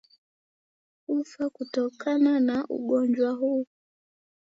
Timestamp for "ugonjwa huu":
2.67-3.65